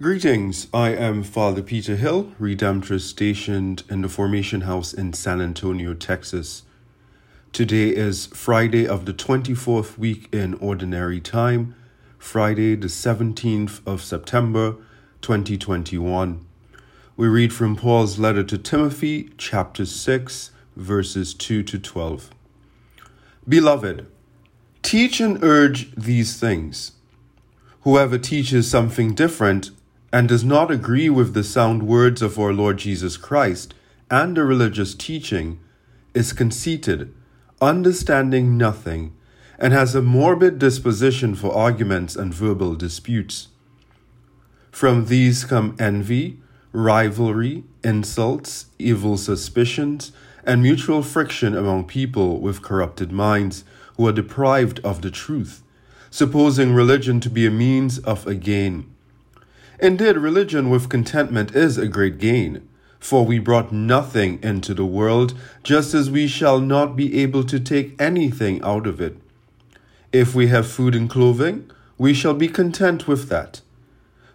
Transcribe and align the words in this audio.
Greetings, 0.00 0.68
I 0.72 0.90
am 0.90 1.24
Father 1.24 1.60
Peter 1.60 1.96
Hill, 1.96 2.32
Redemptorist 2.40 3.00
stationed 3.00 3.82
in 3.90 4.00
the 4.00 4.08
Formation 4.08 4.60
House 4.60 4.94
in 4.94 5.12
San 5.12 5.40
Antonio, 5.40 5.92
Texas. 5.92 6.62
Today 7.52 7.88
is 7.88 8.26
Friday 8.26 8.86
of 8.86 9.06
the 9.06 9.12
24th 9.12 9.98
week 9.98 10.32
in 10.32 10.54
Ordinary 10.54 11.20
Time, 11.20 11.74
Friday 12.16 12.76
the 12.76 12.86
17th 12.86 13.84
of 13.84 14.00
September 14.00 14.76
2021. 15.20 16.46
We 17.16 17.26
read 17.26 17.52
from 17.52 17.74
Paul's 17.74 18.20
letter 18.20 18.44
to 18.44 18.56
Timothy, 18.56 19.30
chapter 19.36 19.84
6, 19.84 20.52
verses 20.76 21.34
2 21.34 21.64
to 21.64 21.76
12. 21.76 22.30
Beloved, 23.48 24.06
teach 24.82 25.18
and 25.18 25.42
urge 25.42 25.92
these 25.96 26.38
things. 26.38 26.92
Whoever 27.80 28.18
teaches 28.18 28.70
something 28.70 29.14
different 29.14 29.72
and 30.12 30.28
does 30.28 30.44
not 30.44 30.70
agree 30.70 31.10
with 31.10 31.34
the 31.34 31.44
sound 31.44 31.82
words 31.82 32.22
of 32.22 32.38
our 32.38 32.52
Lord 32.52 32.78
Jesus 32.78 33.16
Christ 33.16 33.74
and 34.10 34.36
the 34.36 34.44
religious 34.44 34.94
teaching 34.94 35.60
is 36.14 36.32
conceited, 36.32 37.14
understanding 37.60 38.56
nothing, 38.56 39.14
and 39.58 39.72
has 39.72 39.94
a 39.94 40.02
morbid 40.02 40.58
disposition 40.58 41.34
for 41.34 41.54
arguments 41.54 42.16
and 42.16 42.32
verbal 42.32 42.74
disputes. 42.74 43.48
From 44.70 45.06
these 45.06 45.44
come 45.44 45.76
envy, 45.78 46.38
rivalry, 46.72 47.64
insults, 47.82 48.66
evil 48.78 49.16
suspicions, 49.16 50.12
and 50.44 50.62
mutual 50.62 51.02
friction 51.02 51.56
among 51.56 51.84
people 51.84 52.40
with 52.40 52.62
corrupted 52.62 53.12
minds 53.12 53.64
who 53.96 54.06
are 54.06 54.12
deprived 54.12 54.80
of 54.80 55.02
the 55.02 55.10
truth, 55.10 55.62
supposing 56.10 56.72
religion 56.72 57.20
to 57.20 57.28
be 57.28 57.44
a 57.44 57.50
means 57.50 57.98
of 57.98 58.26
a 58.26 58.34
gain. 58.34 58.86
Indeed, 59.80 60.16
religion 60.16 60.70
with 60.70 60.88
contentment 60.88 61.54
is 61.54 61.78
a 61.78 61.86
great 61.86 62.18
gain, 62.18 62.68
for 62.98 63.24
we 63.24 63.38
brought 63.38 63.70
nothing 63.70 64.40
into 64.42 64.74
the 64.74 64.84
world, 64.84 65.34
just 65.62 65.94
as 65.94 66.10
we 66.10 66.26
shall 66.26 66.58
not 66.58 66.96
be 66.96 67.20
able 67.22 67.44
to 67.44 67.60
take 67.60 67.94
anything 68.00 68.60
out 68.62 68.88
of 68.88 69.00
it. 69.00 69.16
If 70.12 70.34
we 70.34 70.48
have 70.48 70.66
food 70.66 70.96
and 70.96 71.08
clothing, 71.08 71.70
we 71.96 72.12
shall 72.12 72.34
be 72.34 72.48
content 72.48 73.06
with 73.06 73.28
that. 73.28 73.60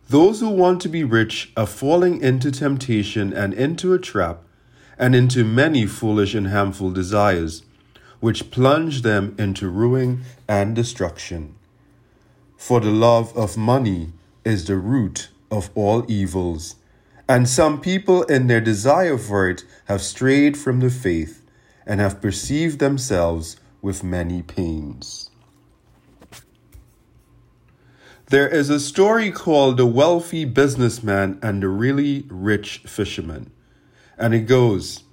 Those 0.07 0.39
who 0.39 0.49
want 0.49 0.81
to 0.81 0.89
be 0.89 1.03
rich 1.03 1.51
are 1.57 1.67
falling 1.67 2.21
into 2.21 2.49
temptation 2.49 3.33
and 3.33 3.53
into 3.53 3.93
a 3.93 3.99
trap, 3.99 4.43
and 4.97 5.13
into 5.13 5.43
many 5.43 5.85
foolish 5.85 6.33
and 6.33 6.47
harmful 6.47 6.91
desires, 6.91 7.63
which 8.21 8.49
plunge 8.49 9.01
them 9.01 9.35
into 9.37 9.67
ruin 9.67 10.21
and 10.47 10.73
destruction. 10.73 11.55
For 12.55 12.79
the 12.79 12.91
love 12.91 13.35
of 13.35 13.57
money 13.57 14.13
is 14.45 14.65
the 14.65 14.77
root 14.77 15.29
of 15.53 15.69
all 15.75 16.03
evils. 16.11 16.75
And 17.29 17.47
some 17.47 17.79
people, 17.79 18.23
in 18.23 18.47
their 18.47 18.59
desire 18.59 19.17
for 19.17 19.49
it, 19.49 19.63
have 19.85 20.01
strayed 20.01 20.57
from 20.57 20.79
the 20.79 20.89
faith 20.89 21.45
and 21.85 21.99
have 21.99 22.21
perceived 22.21 22.79
themselves 22.79 23.57
with 23.81 24.03
many 24.03 24.41
pains. 24.41 25.29
There 28.27 28.47
is 28.47 28.71
a 28.71 28.79
story 28.79 29.29
called 29.31 29.77
The 29.77 29.85
Wealthy 29.85 30.43
Businessman 30.43 31.37
and 31.43 31.61
the 31.61 31.67
Really 31.67 32.25
Rich 32.29 32.79
Fisherman. 32.87 33.51
And 34.17 34.33
it 34.33 34.47
goes 34.47 35.03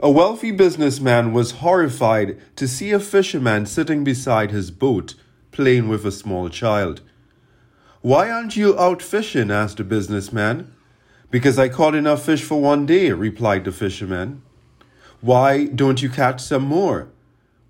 A 0.00 0.10
wealthy 0.10 0.50
businessman 0.50 1.32
was 1.32 1.60
horrified 1.62 2.40
to 2.56 2.66
see 2.66 2.90
a 2.90 3.00
fisherman 3.00 3.66
sitting 3.66 4.02
beside 4.02 4.50
his 4.50 4.70
boat 4.70 5.14
playing 5.50 5.88
with 5.88 6.06
a 6.06 6.12
small 6.12 6.48
child. 6.48 7.02
Why 8.02 8.30
aren't 8.30 8.56
you 8.56 8.76
out 8.80 9.00
fishing? 9.00 9.52
asked 9.52 9.76
the 9.76 9.84
businessman. 9.84 10.74
Because 11.30 11.56
I 11.56 11.68
caught 11.68 11.94
enough 11.94 12.24
fish 12.24 12.42
for 12.42 12.60
one 12.60 12.84
day, 12.84 13.12
replied 13.12 13.64
the 13.64 13.70
fisherman. 13.70 14.42
Why 15.20 15.66
don't 15.66 16.02
you 16.02 16.10
catch 16.10 16.40
some 16.40 16.64
more? 16.64 17.08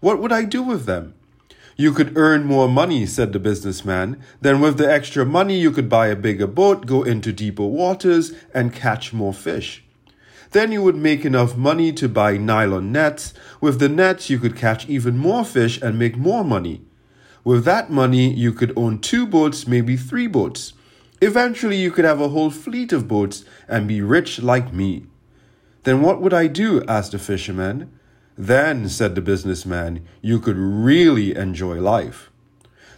What 0.00 0.20
would 0.20 0.32
I 0.32 0.44
do 0.44 0.62
with 0.62 0.86
them? 0.86 1.12
You 1.76 1.92
could 1.92 2.16
earn 2.16 2.44
more 2.44 2.66
money, 2.66 3.04
said 3.04 3.34
the 3.34 3.38
businessman. 3.38 4.22
Then, 4.40 4.60
with 4.60 4.78
the 4.78 4.90
extra 4.90 5.26
money, 5.26 5.58
you 5.58 5.70
could 5.70 5.90
buy 5.90 6.06
a 6.06 6.16
bigger 6.16 6.46
boat, 6.46 6.86
go 6.86 7.02
into 7.02 7.30
deeper 7.30 7.66
waters, 7.66 8.32
and 8.54 8.72
catch 8.72 9.12
more 9.12 9.34
fish. 9.34 9.84
Then 10.52 10.72
you 10.72 10.82
would 10.82 10.96
make 10.96 11.26
enough 11.26 11.56
money 11.56 11.92
to 11.92 12.08
buy 12.08 12.38
nylon 12.38 12.90
nets. 12.90 13.34
With 13.60 13.80
the 13.80 13.88
nets, 13.88 14.30
you 14.30 14.38
could 14.38 14.56
catch 14.56 14.88
even 14.88 15.18
more 15.18 15.44
fish 15.44 15.80
and 15.82 15.98
make 15.98 16.16
more 16.16 16.42
money. 16.42 16.80
With 17.44 17.64
that 17.64 17.90
money, 17.90 18.32
you 18.32 18.52
could 18.52 18.72
own 18.76 19.00
two 19.00 19.26
boats, 19.26 19.66
maybe 19.66 19.96
three 19.96 20.28
boats. 20.28 20.74
Eventually, 21.20 21.76
you 21.76 21.90
could 21.90 22.04
have 22.04 22.20
a 22.20 22.28
whole 22.28 22.50
fleet 22.50 22.92
of 22.92 23.08
boats 23.08 23.44
and 23.68 23.88
be 23.88 24.00
rich 24.00 24.40
like 24.40 24.72
me. 24.72 25.06
Then 25.84 26.02
what 26.02 26.20
would 26.20 26.32
I 26.32 26.46
do? 26.46 26.84
asked 26.86 27.12
the 27.12 27.18
fisherman. 27.18 27.90
Then, 28.38 28.88
said 28.88 29.14
the 29.14 29.20
businessman, 29.20 30.06
you 30.20 30.38
could 30.38 30.56
really 30.56 31.34
enjoy 31.34 31.80
life. 31.80 32.30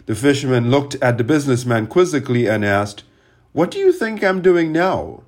The 0.05 0.15
fisherman 0.15 0.69
looked 0.69 0.95
at 1.01 1.17
the 1.17 1.23
businessman 1.23 1.87
quizzically 1.87 2.47
and 2.47 2.63
asked, 2.63 3.03
What 3.51 3.71
do 3.71 3.79
you 3.79 3.91
think 3.91 4.23
I'm 4.23 4.41
doing 4.41 4.71
now? 4.71 5.23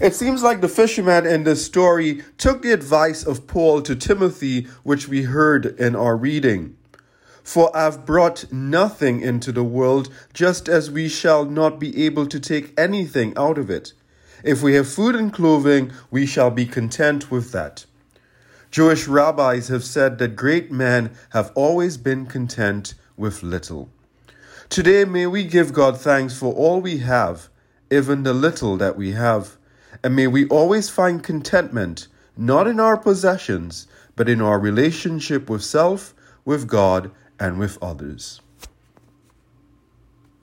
It 0.00 0.14
seems 0.14 0.42
like 0.42 0.62
the 0.62 0.68
fisherman 0.68 1.26
in 1.26 1.44
this 1.44 1.64
story 1.64 2.22
took 2.38 2.62
the 2.62 2.72
advice 2.72 3.22
of 3.22 3.46
Paul 3.46 3.82
to 3.82 3.94
Timothy, 3.94 4.62
which 4.82 5.08
we 5.08 5.24
heard 5.24 5.66
in 5.78 5.94
our 5.94 6.16
reading. 6.16 6.76
For 7.42 7.74
I've 7.76 8.04
brought 8.04 8.52
nothing 8.52 9.20
into 9.20 9.52
the 9.52 9.64
world, 9.64 10.08
just 10.32 10.68
as 10.68 10.90
we 10.90 11.08
shall 11.08 11.44
not 11.44 11.78
be 11.78 12.04
able 12.04 12.26
to 12.26 12.40
take 12.40 12.78
anything 12.78 13.32
out 13.36 13.58
of 13.58 13.70
it. 13.70 13.92
If 14.44 14.62
we 14.62 14.74
have 14.74 14.88
food 14.88 15.14
and 15.14 15.32
clothing, 15.32 15.92
we 16.10 16.26
shall 16.26 16.50
be 16.50 16.66
content 16.66 17.30
with 17.30 17.52
that. 17.52 17.84
Jewish 18.70 19.08
rabbis 19.08 19.68
have 19.68 19.84
said 19.84 20.18
that 20.18 20.36
great 20.36 20.70
men 20.70 21.10
have 21.30 21.50
always 21.54 21.96
been 21.96 22.24
content 22.26 22.94
with 23.16 23.42
little. 23.42 23.90
Today, 24.68 25.04
may 25.04 25.26
we 25.26 25.42
give 25.42 25.72
God 25.72 26.00
thanks 26.00 26.38
for 26.38 26.54
all 26.54 26.80
we 26.80 26.98
have, 26.98 27.48
even 27.90 28.22
the 28.22 28.32
little 28.32 28.76
that 28.76 28.96
we 28.96 29.12
have, 29.12 29.56
and 30.04 30.14
may 30.14 30.28
we 30.28 30.46
always 30.46 30.88
find 30.88 31.22
contentment, 31.22 32.06
not 32.36 32.68
in 32.68 32.78
our 32.78 32.96
possessions, 32.96 33.88
but 34.14 34.28
in 34.28 34.40
our 34.40 34.60
relationship 34.60 35.50
with 35.50 35.64
self, 35.64 36.14
with 36.44 36.68
God, 36.68 37.10
and 37.40 37.58
with 37.58 37.78
others. 37.82 38.40